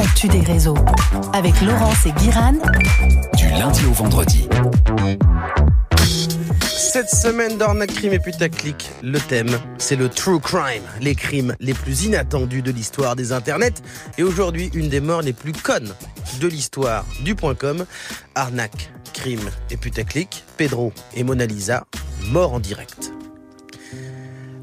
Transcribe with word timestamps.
l'actu 0.00 0.28
des 0.28 0.40
réseaux. 0.40 0.78
Avec 1.34 1.60
Laurence 1.60 2.06
et 2.06 2.12
Guiran. 2.12 2.54
Du 3.36 3.50
lundi 3.50 3.84
au 3.84 3.92
vendredi. 3.92 4.48
Cette 6.62 7.10
semaine 7.10 7.58
d'Arnaque 7.58 7.92
Crime 7.92 8.14
et 8.14 8.18
Putaclic, 8.18 8.90
le 9.02 9.18
thème, 9.20 9.58
c'est 9.76 9.96
le 9.96 10.08
true 10.08 10.40
crime, 10.40 10.82
les 11.02 11.14
crimes 11.14 11.54
les 11.60 11.74
plus 11.74 12.04
inattendus 12.04 12.62
de 12.62 12.70
l'histoire 12.70 13.14
des 13.14 13.32
internets. 13.32 13.82
Et 14.16 14.22
aujourd'hui, 14.22 14.70
une 14.72 14.88
des 14.88 15.00
morts 15.00 15.20
les 15.20 15.34
plus 15.34 15.52
connes 15.52 15.92
de 16.40 16.48
l'histoire 16.48 17.04
du 17.22 17.34
point 17.34 17.54
.com, 17.54 17.84
Arnaque, 18.34 18.90
Crime 19.12 19.50
et 19.70 19.76
Putaclic, 19.76 20.44
Pedro 20.56 20.94
et 21.14 21.24
Mona 21.24 21.44
Lisa, 21.44 21.84
morts 22.30 22.54
en 22.54 22.60
direct. 22.60 23.09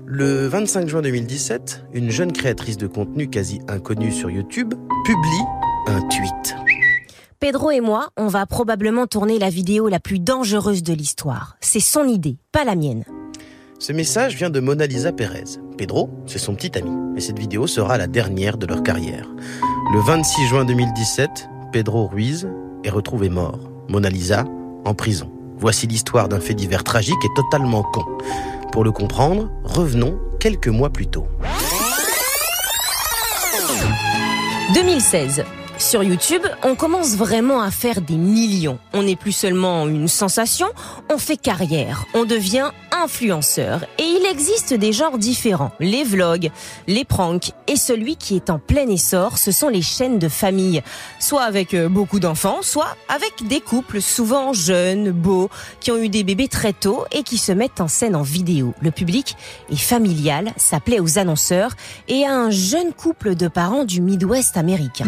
Le 0.09 0.47
25 0.47 0.87
juin 0.87 1.01
2017, 1.01 1.83
une 1.91 2.09
jeune 2.11 2.31
créatrice 2.31 2.77
de 2.77 2.87
contenu 2.87 3.29
quasi 3.29 3.59
inconnue 3.67 4.13
sur 4.13 4.29
YouTube 4.29 4.73
publie 5.03 5.43
un 5.85 5.99
tweet. 5.99 6.55
Pedro 7.41 7.71
et 7.71 7.81
moi, 7.81 8.07
on 8.15 8.27
va 8.27 8.45
probablement 8.45 9.05
tourner 9.05 9.37
la 9.37 9.49
vidéo 9.49 9.89
la 9.89 9.99
plus 9.99 10.19
dangereuse 10.19 10.81
de 10.81 10.93
l'histoire. 10.93 11.57
C'est 11.59 11.81
son 11.81 12.07
idée, 12.07 12.37
pas 12.53 12.63
la 12.63 12.75
mienne. 12.75 13.03
Ce 13.79 13.91
message 13.91 14.37
vient 14.37 14.49
de 14.49 14.61
Mona 14.61 14.87
Lisa 14.87 15.11
Pérez. 15.11 15.59
Pedro, 15.77 16.09
c'est 16.25 16.39
son 16.39 16.55
petit 16.55 16.77
ami. 16.77 17.17
Et 17.17 17.19
cette 17.19 17.37
vidéo 17.37 17.67
sera 17.67 17.97
la 17.97 18.07
dernière 18.07 18.57
de 18.57 18.65
leur 18.65 18.83
carrière. 18.83 19.27
Le 19.91 19.99
26 19.99 20.47
juin 20.47 20.63
2017, 20.63 21.49
Pedro 21.73 22.07
Ruiz 22.07 22.47
est 22.85 22.89
retrouvé 22.89 23.27
mort. 23.27 23.59
Mona 23.89 24.09
Lisa 24.09 24.45
en 24.85 24.93
prison. 24.93 25.29
Voici 25.57 25.85
l'histoire 25.85 26.29
d'un 26.29 26.39
fait 26.39 26.53
divers 26.53 26.85
tragique 26.85 27.25
et 27.25 27.35
totalement 27.35 27.83
con. 27.83 28.05
Pour 28.77 28.83
le 28.83 28.91
comprendre, 28.91 29.49
revenons 29.63 30.19
quelques 30.39 30.67
mois 30.67 30.91
plus 30.91 31.07
tôt. 31.07 31.25
2016. 34.75 35.43
Sur 35.79 36.01
YouTube, 36.01 36.41
on 36.63 36.73
commence 36.73 37.15
vraiment 37.15 37.61
à 37.61 37.69
faire 37.69 38.01
des 38.01 38.17
millions. 38.17 38.79
On 38.93 39.03
n'est 39.03 39.15
plus 39.15 39.31
seulement 39.31 39.87
une 39.87 40.07
sensation, 40.07 40.67
on 41.09 41.19
fait 41.19 41.37
carrière, 41.37 42.05
on 42.15 42.25
devient 42.25 42.71
influenceur. 42.91 43.85
Et 43.99 44.03
il 44.03 44.25
existe 44.25 44.73
des 44.73 44.91
genres 44.91 45.19
différents. 45.19 45.71
Les 45.79 46.03
vlogs, 46.03 46.49
les 46.87 47.05
pranks 47.05 47.51
et 47.67 47.75
celui 47.75 48.15
qui 48.15 48.35
est 48.35 48.49
en 48.49 48.57
plein 48.57 48.87
essor, 48.87 49.37
ce 49.37 49.51
sont 49.51 49.69
les 49.69 49.83
chaînes 49.83 50.17
de 50.17 50.27
famille. 50.27 50.81
Soit 51.19 51.43
avec 51.43 51.75
euh, 51.75 51.89
beaucoup 51.89 52.19
d'enfants, 52.19 52.63
soit 52.63 52.95
avec 53.07 53.47
des 53.47 53.61
couples 53.61 54.01
souvent 54.01 54.53
jeunes, 54.53 55.11
beaux, 55.11 55.49
qui 55.79 55.91
ont 55.91 55.97
eu 55.97 56.09
des 56.09 56.23
bébés 56.23 56.47
très 56.47 56.73
tôt 56.73 57.05
et 57.11 57.21
qui 57.21 57.37
se 57.37 57.51
mettent 57.51 57.81
en 57.81 57.87
scène 57.87 58.15
en 58.15 58.23
vidéo. 58.23 58.73
Le 58.81 58.89
public 58.89 59.35
est 59.69 59.75
familial, 59.75 60.53
ça 60.57 60.79
aux 60.99 61.19
annonceurs 61.19 61.71
et 62.07 62.25
à 62.25 62.33
un 62.33 62.49
jeune 62.49 62.93
couple 62.93 63.35
de 63.35 63.47
parents 63.47 63.83
du 63.83 64.01
Midwest 64.01 64.57
américain. 64.57 65.05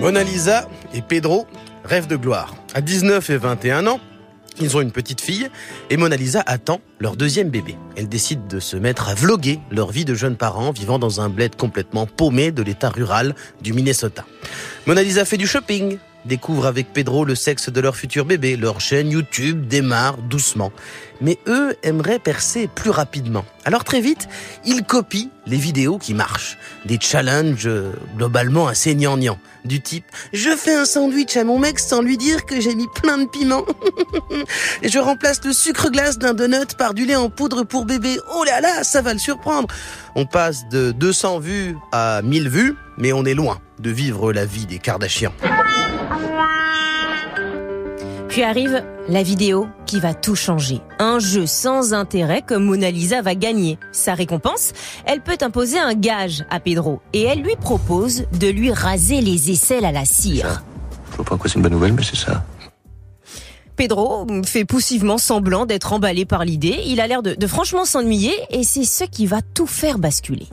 Mona 0.00 0.22
Lisa 0.24 0.68
et 0.94 1.02
Pedro 1.02 1.46
rêvent 1.84 2.06
de 2.06 2.16
gloire. 2.16 2.54
À 2.74 2.80
19 2.80 3.30
et 3.30 3.36
21 3.36 3.86
ans, 3.86 4.00
ils 4.60 4.76
ont 4.76 4.80
une 4.80 4.90
petite 4.92 5.20
fille 5.20 5.48
et 5.90 5.96
Mona 5.96 6.16
Lisa 6.16 6.42
attend 6.46 6.80
leur 6.98 7.16
deuxième 7.16 7.50
bébé. 7.50 7.76
Elle 7.96 8.08
décide 8.08 8.46
de 8.48 8.60
se 8.60 8.76
mettre 8.76 9.08
à 9.08 9.14
vloguer 9.14 9.60
leur 9.70 9.90
vie 9.90 10.04
de 10.04 10.14
jeunes 10.14 10.36
parents 10.36 10.72
vivant 10.72 10.98
dans 10.98 11.20
un 11.20 11.28
bled 11.28 11.56
complètement 11.56 12.06
paumé 12.06 12.50
de 12.50 12.62
l'état 12.62 12.90
rural 12.90 13.34
du 13.62 13.72
Minnesota. 13.72 14.24
Mona 14.86 15.02
Lisa 15.02 15.24
fait 15.24 15.36
du 15.36 15.46
shopping, 15.46 15.98
découvre 16.24 16.66
avec 16.66 16.92
Pedro 16.92 17.24
le 17.24 17.34
sexe 17.34 17.70
de 17.70 17.80
leur 17.80 17.96
futur 17.96 18.24
bébé. 18.24 18.56
Leur 18.56 18.80
chaîne 18.80 19.10
YouTube 19.10 19.66
démarre 19.66 20.18
doucement. 20.18 20.72
Mais 21.22 21.38
eux 21.46 21.76
aimeraient 21.82 22.18
percer 22.18 22.68
plus 22.68 22.90
rapidement. 22.90 23.44
Alors 23.64 23.84
très 23.84 24.00
vite, 24.00 24.28
ils 24.64 24.82
copient 24.82 25.30
les 25.46 25.56
vidéos 25.56 25.96
qui 25.98 26.14
marchent. 26.14 26.58
Des 26.84 26.98
challenges 27.00 27.66
euh, 27.66 27.92
globalement 28.16 28.66
assez 28.66 28.94
gnangnans. 28.94 29.38
Du 29.64 29.80
type 29.80 30.04
«Je 30.32 30.50
fais 30.56 30.74
un 30.74 30.84
sandwich 30.84 31.36
à 31.36 31.44
mon 31.44 31.60
mec 31.60 31.78
sans 31.78 32.02
lui 32.02 32.18
dire 32.18 32.44
que 32.44 32.60
j'ai 32.60 32.74
mis 32.74 32.88
plein 33.00 33.18
de 33.18 33.26
piment. 33.26 33.64
Et 34.82 34.88
je 34.90 34.98
remplace 34.98 35.44
le 35.44 35.52
sucre 35.52 35.88
glace 35.90 36.18
d'un 36.18 36.34
donut 36.34 36.76
par 36.76 36.94
du 36.94 37.06
lait 37.06 37.14
en 37.14 37.30
poudre 37.30 37.62
pour 37.62 37.84
bébé. 37.84 38.18
Oh 38.34 38.42
là 38.44 38.60
là, 38.60 38.82
ça 38.82 39.00
va 39.00 39.12
le 39.12 39.20
surprendre!» 39.20 39.68
On 40.16 40.26
passe 40.26 40.68
de 40.68 40.90
200 40.90 41.38
vues 41.38 41.76
à 41.92 42.20
1000 42.22 42.48
vues, 42.48 42.74
mais 42.98 43.12
on 43.12 43.24
est 43.24 43.34
loin 43.34 43.60
de 43.78 43.90
vivre 43.90 44.32
la 44.32 44.44
vie 44.44 44.66
des 44.66 44.78
Kardashians. 44.78 45.32
Puis 48.32 48.42
arrive 48.42 48.82
la 49.10 49.22
vidéo 49.22 49.68
qui 49.84 50.00
va 50.00 50.14
tout 50.14 50.34
changer. 50.34 50.80
Un 50.98 51.18
jeu 51.18 51.44
sans 51.44 51.92
intérêt 51.92 52.40
que 52.40 52.54
Mona 52.54 52.90
Lisa 52.90 53.20
va 53.20 53.34
gagner. 53.34 53.78
Sa 53.92 54.14
récompense, 54.14 54.72
elle 55.04 55.20
peut 55.20 55.36
imposer 55.42 55.78
un 55.78 55.92
gage 55.92 56.42
à 56.48 56.58
Pedro 56.58 57.02
et 57.12 57.24
elle 57.24 57.42
lui 57.42 57.56
propose 57.56 58.24
de 58.40 58.48
lui 58.48 58.72
raser 58.72 59.20
les 59.20 59.50
aisselles 59.50 59.84
à 59.84 59.92
la 59.92 60.06
cire. 60.06 60.62
Je 61.10 61.16
vois 61.16 61.26
pas 61.26 61.36
quoi 61.36 61.50
c'est 61.50 61.56
une 61.56 61.62
bonne 61.62 61.72
nouvelle, 61.72 61.92
mais 61.92 62.04
c'est 62.04 62.16
ça. 62.16 62.42
Pedro 63.76 64.26
fait 64.46 64.64
poussivement 64.64 65.18
semblant 65.18 65.66
d'être 65.66 65.92
emballé 65.92 66.24
par 66.24 66.46
l'idée. 66.46 66.80
Il 66.86 67.02
a 67.02 67.06
l'air 67.06 67.22
de, 67.22 67.34
de 67.34 67.46
franchement 67.46 67.84
s'ennuyer 67.84 68.32
et 68.48 68.64
c'est 68.64 68.84
ce 68.84 69.04
qui 69.04 69.26
va 69.26 69.42
tout 69.42 69.66
faire 69.66 69.98
basculer. 69.98 70.46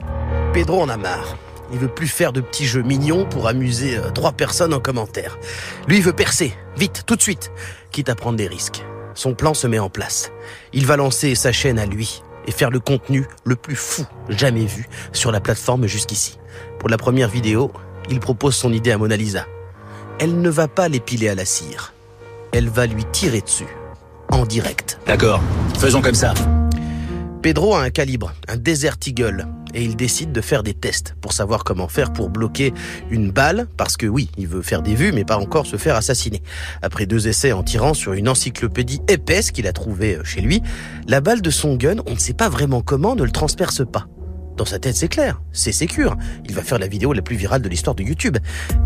Pedro 0.52 0.82
en 0.82 0.90
a 0.90 0.98
marre. 0.98 1.34
Il 1.72 1.78
veut 1.78 1.88
plus 1.88 2.08
faire 2.08 2.32
de 2.32 2.40
petits 2.40 2.66
jeux 2.66 2.82
mignons 2.82 3.26
pour 3.26 3.46
amuser 3.46 3.96
euh, 3.96 4.10
trois 4.10 4.32
personnes 4.32 4.74
en 4.74 4.80
commentaire. 4.80 5.38
Lui 5.88 5.98
il 5.98 6.02
veut 6.02 6.12
percer, 6.12 6.54
vite, 6.76 7.04
tout 7.06 7.16
de 7.16 7.22
suite, 7.22 7.52
quitte 7.92 8.08
à 8.08 8.14
prendre 8.14 8.36
des 8.36 8.48
risques. 8.48 8.82
Son 9.14 9.34
plan 9.34 9.54
se 9.54 9.66
met 9.66 9.78
en 9.78 9.90
place. 9.90 10.32
Il 10.72 10.86
va 10.86 10.96
lancer 10.96 11.34
sa 11.34 11.52
chaîne 11.52 11.78
à 11.78 11.86
lui 11.86 12.22
et 12.46 12.52
faire 12.52 12.70
le 12.70 12.80
contenu 12.80 13.26
le 13.44 13.56
plus 13.56 13.76
fou 13.76 14.04
jamais 14.28 14.64
vu 14.64 14.86
sur 15.12 15.30
la 15.30 15.40
plateforme 15.40 15.86
jusqu'ici. 15.86 16.38
Pour 16.78 16.88
la 16.88 16.96
première 16.96 17.28
vidéo, 17.28 17.72
il 18.08 18.20
propose 18.20 18.54
son 18.56 18.72
idée 18.72 18.92
à 18.92 18.98
Mona 18.98 19.16
Lisa. 19.16 19.46
Elle 20.18 20.40
ne 20.40 20.50
va 20.50 20.68
pas 20.68 20.88
l'épiler 20.88 21.28
à 21.28 21.34
la 21.34 21.44
cire. 21.44 21.92
Elle 22.52 22.68
va 22.68 22.86
lui 22.86 23.04
tirer 23.12 23.40
dessus. 23.40 23.68
En 24.30 24.44
direct. 24.44 24.98
D'accord, 25.06 25.42
faisons 25.78 26.02
comme 26.02 26.14
ça. 26.14 26.34
Pedro 27.42 27.74
a 27.74 27.82
un 27.82 27.90
calibre, 27.90 28.32
un 28.48 28.56
Desert 28.56 28.96
Eagle, 29.06 29.46
et 29.74 29.82
il 29.82 29.96
décide 29.96 30.32
de 30.32 30.40
faire 30.40 30.62
des 30.62 30.74
tests 30.74 31.14
pour 31.20 31.32
savoir 31.32 31.64
comment 31.64 31.88
faire 31.88 32.12
pour 32.12 32.30
bloquer 32.30 32.72
une 33.10 33.30
balle, 33.30 33.66
parce 33.76 33.96
que 33.96 34.06
oui, 34.06 34.30
il 34.36 34.46
veut 34.46 34.62
faire 34.62 34.82
des 34.82 34.94
vues, 34.94 35.12
mais 35.12 35.24
pas 35.24 35.38
encore 35.38 35.66
se 35.66 35.76
faire 35.76 35.96
assassiner. 35.96 36.42
Après 36.82 37.06
deux 37.06 37.28
essais 37.28 37.52
en 37.52 37.62
tirant 37.62 37.94
sur 37.94 38.12
une 38.12 38.28
encyclopédie 38.28 39.00
épaisse 39.08 39.50
qu'il 39.50 39.66
a 39.66 39.72
trouvée 39.72 40.18
chez 40.24 40.40
lui, 40.40 40.62
la 41.08 41.20
balle 41.20 41.42
de 41.42 41.50
son 41.50 41.76
gun, 41.76 41.96
on 42.06 42.14
ne 42.14 42.18
sait 42.18 42.34
pas 42.34 42.48
vraiment 42.48 42.82
comment, 42.82 43.14
ne 43.14 43.24
le 43.24 43.30
transperce 43.30 43.84
pas. 43.84 44.06
Dans 44.56 44.66
sa 44.66 44.78
tête, 44.78 44.96
c'est 44.96 45.08
clair, 45.08 45.40
c'est 45.52 45.72
sécure. 45.72 46.16
Il 46.44 46.54
va 46.54 46.62
faire 46.62 46.78
la 46.78 46.86
vidéo 46.86 47.14
la 47.14 47.22
plus 47.22 47.36
virale 47.36 47.62
de 47.62 47.68
l'histoire 47.68 47.96
de 47.96 48.02
YouTube. 48.02 48.36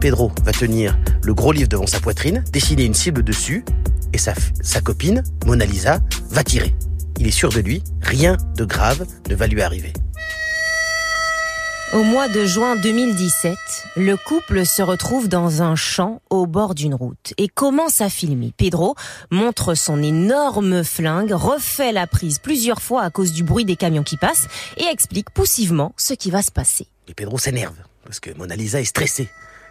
Pedro 0.00 0.31
va 0.44 0.53
tenir 0.53 0.97
le 1.23 1.34
gros 1.34 1.50
livre 1.50 1.69
devant 1.69 1.89
sa 1.89 1.99
poitrine, 1.99 2.44
dessiner 2.53 2.84
une 2.84 2.94
cible 2.94 3.25
dessus, 3.25 3.65
et 4.12 4.19
sa, 4.19 4.34
sa 4.62 4.81
copine, 4.81 5.25
Mona 5.47 5.65
Lisa, 5.65 5.99
va 6.31 6.44
tirer. 6.44 6.77
Il 7.19 7.27
est 7.27 7.33
sûr 7.33 7.49
de 7.49 7.61
lui, 7.61 7.83
rien 8.00 8.37
de 8.56 8.65
grave 8.65 9.05
ne 9.28 9.34
va 9.34 9.49
lui 9.49 9.62
arriver. 9.62 9.93
Au 11.94 12.03
mois 12.03 12.27
de 12.27 12.44
juin 12.44 12.75
2017, 12.75 13.56
le 13.94 14.16
couple 14.16 14.66
se 14.66 14.82
retrouve 14.82 15.28
dans 15.28 15.62
un 15.62 15.77
champ 15.77 16.21
au 16.28 16.44
bord 16.44 16.75
d'une 16.75 16.93
route 16.93 17.32
et 17.38 17.47
commence 17.47 18.00
à 18.00 18.10
filmer. 18.10 18.53
Pedro 18.56 18.97
montre 19.31 19.75
son 19.75 20.03
énorme 20.03 20.82
flingue, 20.82 21.31
refait 21.31 21.93
la 21.93 22.09
prise 22.09 22.41
plusieurs 22.41 22.82
fois 22.82 23.03
à 23.03 23.10
cause 23.10 23.32
du 23.32 23.44
bruit 23.44 23.65
des 23.65 23.77
camions 23.77 24.03
qui 24.03 24.16
passent 24.16 24.49
et 24.77 24.82
explique 24.87 25.31
poussivement 25.31 25.94
ce 25.97 26.15
qui 26.15 26.32
va 26.32 26.43
se 26.43 26.50
passer. 26.50 26.88
Et 27.06 27.15
Pedro 27.15 27.38
s'énerve 27.38 27.77
parce 28.05 28.19
que 28.19 28.37
Mona 28.37 28.56
Lisa 28.56 28.81
est 28.81 28.87
stressée. 28.87 29.28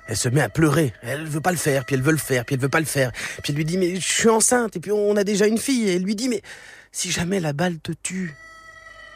Elle 0.08 0.16
se 0.16 0.30
met 0.30 0.40
à 0.40 0.48
pleurer. 0.48 0.94
Elle 1.02 1.26
veut 1.26 1.42
pas 1.42 1.52
le 1.52 1.58
faire, 1.58 1.84
puis 1.84 1.96
elle 1.96 2.04
veut 2.04 2.14
le 2.14 2.18
faire, 2.18 2.46
puis 2.46 2.56
elle 2.56 2.62
veut 2.62 2.70
pas 2.70 2.80
le 2.80 2.86
faire. 2.86 3.12
Puis 3.12 3.52
elle 3.52 3.56
lui 3.56 3.66
dit 3.66 3.78
mais 3.78 3.98
je 3.98 4.14
suis 4.14 4.30
enceinte 4.30 4.78
et 4.78 4.80
puis 4.80 4.94
on 4.94 5.18
a 5.18 5.26
déjà 5.26 5.46
une 5.46 5.58
fille. 5.58 5.90
Et 5.90 5.96
elle 5.98 6.04
lui 6.04 6.16
dit 6.16 6.30
mais 6.30 6.42
si 6.94 7.12
jamais 7.12 7.42
la 7.42 7.52
balle 7.52 7.80
te 7.80 7.92
tue, 7.92 8.34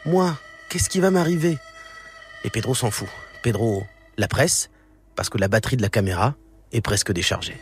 moi, 0.04 0.36
qu'est-ce 0.68 0.90
qui 0.90 1.00
va 1.00 1.10
m'arriver? 1.10 1.56
Et 2.44 2.50
Pedro 2.50 2.74
s'en 2.74 2.90
fout. 2.90 3.08
Pedro 3.42 3.84
la 4.16 4.28
presse 4.28 4.70
parce 5.16 5.28
que 5.28 5.38
la 5.38 5.48
batterie 5.48 5.76
de 5.76 5.82
la 5.82 5.88
caméra 5.88 6.34
est 6.72 6.80
presque 6.80 7.12
déchargée. 7.12 7.56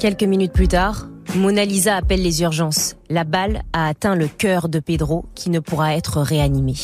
Quelques 0.00 0.22
minutes 0.22 0.52
plus 0.52 0.68
tard, 0.68 1.08
Mona 1.34 1.64
Lisa 1.66 1.94
appelle 1.94 2.22
les 2.22 2.40
urgences. 2.40 2.96
La 3.10 3.24
balle 3.24 3.62
a 3.74 3.88
atteint 3.88 4.14
le 4.14 4.28
cœur 4.28 4.68
de 4.68 4.80
Pedro 4.80 5.26
qui 5.34 5.50
ne 5.50 5.60
pourra 5.60 5.94
être 5.94 6.20
réanimé. 6.20 6.74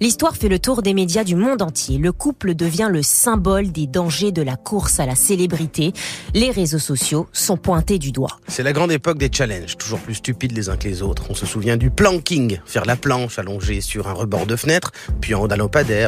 L'histoire 0.00 0.36
fait 0.36 0.48
le 0.48 0.60
tour 0.60 0.82
des 0.82 0.94
médias 0.94 1.24
du 1.24 1.34
monde 1.34 1.62
entier. 1.62 1.98
Le 1.98 2.12
couple 2.12 2.54
devient 2.54 2.88
le 2.90 3.02
symbole 3.02 3.72
des 3.72 3.88
dangers 3.88 4.30
de 4.30 4.42
la 4.42 4.56
course 4.56 5.00
à 5.00 5.06
la 5.06 5.16
célébrité. 5.16 5.92
Les 6.32 6.50
réseaux 6.50 6.78
sociaux 6.78 7.26
sont 7.32 7.56
pointés 7.56 7.98
du 7.98 8.12
doigt. 8.12 8.38
C'est 8.46 8.62
la 8.62 8.72
grande 8.72 8.92
époque 8.92 9.18
des 9.18 9.30
challenges, 9.32 9.76
toujours 9.76 9.98
plus 9.98 10.14
stupides 10.14 10.52
les 10.52 10.68
uns 10.68 10.76
que 10.76 10.88
les 10.88 11.02
autres. 11.02 11.24
On 11.28 11.34
se 11.34 11.46
souvient 11.46 11.76
du 11.76 11.90
planking, 11.90 12.60
faire 12.64 12.84
la 12.84 12.96
planche 12.96 13.38
allongée 13.38 13.80
sur 13.80 14.08
un 14.08 14.12
rebord 14.12 14.46
de 14.46 14.56
fenêtre, 14.56 14.92
puis 15.20 15.34
en 15.34 15.42
haut 15.42 15.48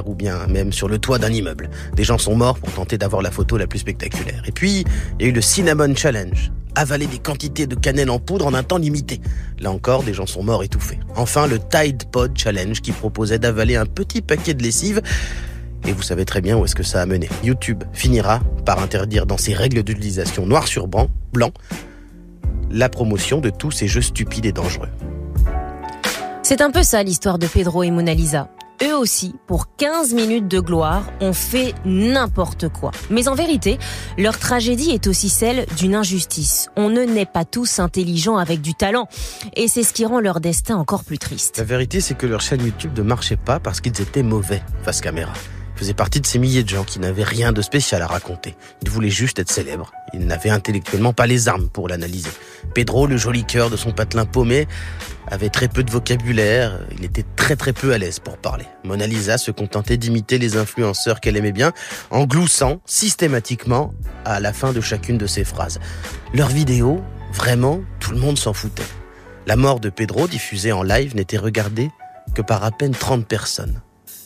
ou 0.07 0.15
bien 0.15 0.47
même 0.47 0.73
sur 0.73 0.89
le 0.89 0.99
toit 0.99 1.19
d'un 1.19 1.33
immeuble. 1.33 1.71
Des 1.95 2.05
gens 2.05 2.19
sont 2.19 2.37
morts 2.37 2.59
pour 2.59 2.73
tenter 2.73 2.99
d'avoir 2.99 3.21
la 3.21 3.31
photo 3.31 3.57
la 3.57 3.67
plus 3.67 3.81
spectaculaire. 3.81 4.43
Et 4.47 4.53
puis, 4.53 4.85
il 5.19 5.23
y 5.25 5.27
a 5.27 5.29
eu 5.29 5.33
le 5.33 5.41
Cinnamon 5.41 5.95
Challenge 5.95 6.51
avaler 6.75 7.07
des 7.07 7.19
quantités 7.19 7.67
de 7.67 7.75
cannelle 7.75 8.11
en 8.11 8.19
poudre 8.19 8.47
en 8.47 8.55
un 8.55 8.63
temps 8.63 8.79
limité. 8.79 9.21
Là 9.61 9.71
encore, 9.71 10.03
des 10.03 10.15
gens 10.15 10.27
sont 10.27 10.43
morts 10.43 10.63
étouffés. 10.63 10.99
Enfin, 11.17 11.47
le 11.47 11.59
Tide 11.59 12.05
Pod 12.11 12.37
Challenge 12.37 12.81
qui 12.81 12.93
proposait 12.93 13.39
d'avaler 13.39 13.77
un 13.77 13.87
petit 13.87 14.23
paquet 14.23 14.55
de 14.55 14.63
lessive. 14.63 15.03
Et 15.87 15.93
vous 15.93 16.03
savez 16.03 16.25
très 16.25 16.41
bien 16.41 16.57
où 16.57 16.65
est-ce 16.65 16.75
que 16.75 16.83
ça 16.83 17.03
a 17.03 17.07
mené. 17.07 17.29
YouTube 17.43 17.85
finira 17.93 18.41
par 18.65 18.83
interdire 18.83 19.27
dans 19.27 19.37
ses 19.37 19.53
règles 19.53 19.83
d'utilisation 19.83 20.47
noir 20.47 20.67
sur 20.67 20.89
blanc, 20.89 21.09
blanc 21.33 21.53
la 22.71 22.89
promotion 22.89 23.41
de 23.41 23.51
tous 23.51 23.71
ces 23.71 23.87
jeux 23.87 24.03
stupides 24.03 24.47
et 24.47 24.53
dangereux. 24.53 24.89
C'est 26.43 26.61
un 26.61 26.71
peu 26.71 26.83
ça 26.83 27.03
l'histoire 27.03 27.39
de 27.39 27.47
Pedro 27.47 27.83
et 27.83 27.91
Mona 27.91 28.15
Lisa. 28.15 28.49
Eux 28.83 28.97
aussi, 28.97 29.35
pour 29.47 29.75
15 29.77 30.15
minutes 30.15 30.49
de 30.49 30.61
gloire, 30.61 31.05
ont 31.21 31.33
fait 31.33 31.75
n'importe 31.85 32.69
quoi. 32.69 32.91
Mais 33.11 33.29
en 33.29 33.35
vérité, 33.35 33.79
leur 34.19 34.39
tragédie 34.39 34.91
est 34.91 35.07
aussi 35.07 35.29
celle 35.29 35.67
d'une 35.77 35.95
injustice. 35.95 36.69
On 36.77 36.89
ne 36.89 37.03
naît 37.03 37.27
pas 37.27 37.45
tous 37.45 37.79
intelligents 37.79 38.37
avec 38.37 38.61
du 38.61 38.75
talent. 38.75 39.09
Et 39.55 39.69
c'est 39.69 39.83
ce 39.85 39.93
qui 39.93 40.05
rend 40.05 40.21
leur 40.21 40.41
destin 40.41 40.77
encore 40.77 41.05
plus 41.05 41.19
triste. 41.19 41.59
La 41.59 41.65
vérité, 41.65 42.01
c'est 42.01 42.15
que 42.15 42.27
leur 42.27 42.41
chaîne 42.41 42.63
YouTube 42.63 42.97
ne 42.99 43.03
marchait 43.03 43.37
pas 43.37 43.61
parce 43.61 43.81
qu'ils 43.81 44.01
étaient 44.01 44.23
mauvais 44.23 44.63
face 44.83 45.01
caméra 45.01 45.33
faisait 45.77 45.95
partie 45.95 46.21
de 46.21 46.27
ces 46.27 46.39
milliers 46.39 46.63
de 46.63 46.69
gens 46.69 46.85
qui 46.85 46.99
n'avaient 46.99 47.25
rien 47.25 47.53
de 47.53 47.63
spécial 47.63 48.03
à 48.03 48.07
raconter. 48.07 48.55
Ils 48.83 48.91
voulaient 48.91 49.11
juste 49.11 49.39
être 49.39 49.51
célèbres. 49.51 49.93
Ils 50.13 50.27
n'avaient 50.27 50.51
intellectuellement 50.51 51.13
pas 51.13 51.27
les 51.27 51.49
armes 51.49 51.69
pour 51.69 51.89
l'analyser. 51.89 52.31
Pedro, 52.75 53.07
le 53.07 53.17
joli 53.17 53.45
cœur 53.45 53.71
de 53.71 53.77
son 53.77 53.93
patelin 53.93 54.25
paumé, 54.25 54.67
avait 55.27 55.49
très 55.49 55.69
peu 55.69 55.83
de 55.83 55.91
vocabulaire, 55.91 56.81
il 56.97 57.05
était 57.05 57.25
très 57.37 57.57
très 57.57 57.73
peu 57.73 57.93
à 57.93 57.99
l'aise 57.99 58.19
pour 58.19 58.37
parler. 58.37 58.67
Mona 58.85 59.07
Lisa 59.07 59.39
se 59.39 59.51
contentait 59.51 59.97
d'imiter 59.97 60.39
les 60.39 60.57
influenceurs 60.57 61.21
qu'elle 61.21 61.37
aimait 61.37 61.53
bien, 61.53 61.73
en 62.11 62.25
gloussant 62.25 62.81
systématiquement 62.85 63.95
à 64.25 64.41
la 64.41 64.53
fin 64.53 64.73
de 64.73 64.81
chacune 64.81 65.19
de 65.19 65.27
ses 65.27 65.45
phrases. 65.45 65.81
Leurs 66.35 66.49
vidéos, 66.49 67.03
vraiment, 67.33 67.81
tout 68.01 68.13
le 68.13 68.19
monde 68.19 68.39
s'en 68.39 68.53
foutait. 68.53 68.83
La 69.47 69.57
mort 69.57 69.81
de 69.81 69.89
Pedro, 69.89 70.29
diffusée 70.29 70.73
en 70.73 70.83
live, 70.83 71.15
n'était 71.15 71.39
regardée 71.39 71.91
que 72.35 72.43
par 72.43 72.65
à 72.65 72.71
peine 72.71 72.93
30 72.93 73.27
personnes 73.27 73.81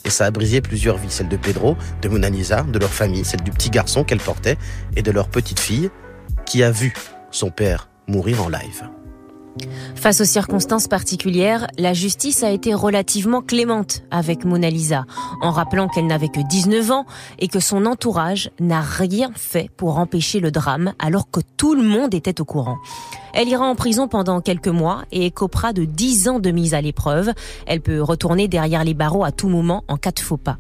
et 0.05 0.11
ça 0.11 0.27
a 0.27 0.31
brisé 0.31 0.61
plusieurs 0.61 0.97
vies, 0.97 1.11
celle 1.11 1.29
de 1.29 1.37
Pedro, 1.37 1.77
de 2.03 2.09
Mona 2.09 2.31
de 2.31 2.79
leur 2.79 2.91
famille, 2.91 3.25
celle 3.25 3.43
du 3.43 3.51
petit 3.51 3.71
garçon 3.71 4.05
qu'elle 4.05 4.21
portait 4.21 4.57
et 4.97 5.03
de 5.03 5.11
leur 5.11 5.29
petite 5.29 5.61
fille 5.61 5.91
qui 6.47 6.63
a 6.63 6.71
vu 6.71 6.93
son 7.31 7.51
père 7.51 7.89
mourir 8.07 8.43
en 8.43 8.49
live. 8.49 8.89
Face 9.95 10.21
aux 10.21 10.25
circonstances 10.25 10.89
particulières, 10.89 11.67
la 11.79 11.93
justice 11.93 12.43
a 12.43 12.51
été 12.51 12.75
relativement 12.75 13.43
clémente 13.43 14.03
avec 14.11 14.45
Mona 14.45 14.71
Lisa, 14.71 15.05
en 15.43 15.51
rappelant 15.51 15.89
qu'elle 15.89 16.07
n'avait 16.07 16.29
que 16.29 16.41
19 16.41 16.91
ans 16.91 17.05
et 17.39 17.49
que 17.49 17.61
son 17.61 17.85
entourage 17.87 18.51
n'a 18.61 18.81
rien 18.81 19.31
fait 19.35 19.71
pour 19.77 19.99
empêcher 19.99 20.41
le 20.41 20.51
drame 20.51 20.93
alors 20.99 21.31
que 21.31 21.41
tout 21.57 21.75
le 21.75 21.83
monde 21.83 22.15
était 22.15 22.41
au 22.41 22.45
courant. 22.45 22.79
Elle 23.35 23.49
ira 23.49 23.65
en 23.65 23.75
prison 23.75 24.09
pendant 24.09 24.41
quelques 24.41 24.69
mois 24.69 25.03
et 25.13 25.27
écopera 25.27 25.73
de 25.73 25.85
10 25.85 26.29
ans 26.29 26.39
de 26.39 26.51
mise 26.51 26.75
à 26.75 26.81
l'épreuve. 26.81 27.33
Elle 27.67 27.81
peut 27.81 28.03
retourner 28.03 28.49
derrière 28.49 28.85
les 28.85 28.95
barreaux 28.95 29.25
à 29.25 29.33
tout 29.33 29.49
moment 29.49 29.85
en 29.89 29.97
cas 29.97 30.13
de 30.13 30.21
faux 30.21 30.37
pas. 30.37 30.59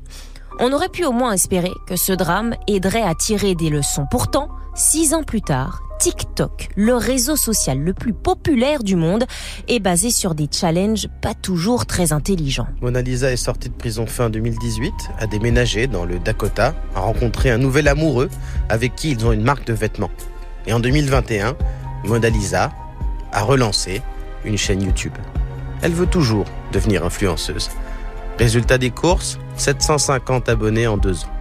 On 0.60 0.72
aurait 0.72 0.88
pu 0.88 1.05
au 1.05 1.12
moins 1.12 1.32
espérer 1.32 1.72
que 1.87 1.94
ce 1.94 2.12
drame 2.12 2.55
aiderait 2.66 3.02
à 3.02 3.14
tirer 3.14 3.55
des 3.55 3.70
leçons. 3.70 4.06
Pourtant, 4.10 4.49
six 4.75 5.14
ans 5.14 5.22
plus 5.22 5.40
tard, 5.40 5.82
TikTok, 6.00 6.70
le 6.75 6.94
réseau 6.94 7.37
social 7.37 7.78
le 7.78 7.94
plus 7.94 8.12
populaire 8.12 8.82
du 8.82 8.96
monde, 8.96 9.25
est 9.69 9.78
basé 9.78 10.10
sur 10.10 10.34
des 10.34 10.49
challenges 10.50 11.06
pas 11.22 11.34
toujours 11.34 11.87
très 11.87 12.12
intelligents. 12.12 12.66
Mona 12.82 13.02
Lisa 13.02 13.31
est 13.31 13.37
sortie 13.37 13.69
de 13.69 13.75
prison 13.75 14.06
fin 14.06 14.31
2018, 14.31 14.93
a 15.20 15.28
déménagé 15.28 15.87
dans 15.87 16.05
le 16.05 16.19
Dakota, 16.19 16.75
a 16.96 17.00
rencontré 17.00 17.52
un 17.52 17.58
nouvel 17.58 17.87
amoureux 17.87 18.28
avec 18.69 18.96
qui 18.96 19.12
ils 19.12 19.25
ont 19.25 19.32
une 19.32 19.44
marque 19.44 19.66
de 19.66 19.75
vêtements. 19.75 20.10
Et 20.66 20.72
en 20.72 20.81
2021, 20.81 21.56
Mona 22.05 22.31
Lisa 22.31 22.72
a 23.31 23.43
relancé 23.43 24.02
une 24.44 24.58
chaîne 24.58 24.82
YouTube. 24.82 25.14
Elle 25.82 25.93
veut 25.93 26.06
toujours 26.06 26.46
devenir 26.72 27.05
influenceuse. 27.05 27.70
Résultat 28.38 28.79
des 28.79 28.90
courses, 28.90 29.38
750 29.56 30.49
abonnés 30.49 30.87
en 30.87 30.96
deux 30.96 31.25
ans. 31.25 31.32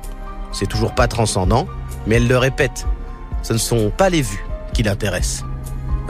C'est 0.52 0.66
toujours 0.66 0.96
pas 0.96 1.08
transcendant, 1.08 1.68
mais 2.08 2.16
elle 2.16 2.28
le 2.28 2.38
répète, 2.38 2.88
ce 3.44 3.54
ne 3.54 3.58
sont 3.58 3.92
pas 3.96 4.10
les 4.10 4.22
vues 4.22 4.46
qui 4.74 4.84
l'intéressent. 4.84 5.46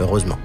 Heureusement. 0.00 0.38